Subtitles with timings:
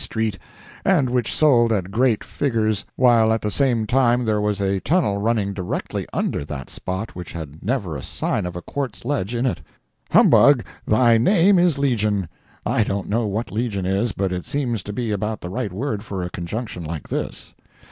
[0.01, 0.39] street,
[0.83, 5.19] and which sold at great figures, while at the same time there was a tunnel
[5.19, 9.45] running directly under that spot which had never a sign of a quartz ledge in
[9.45, 9.61] it!
[10.09, 12.27] Humbug, thy name is legion,
[12.65, 16.01] I don't know what legion is, but it seems to be about the right word
[16.01, 17.53] for a conjunction like this.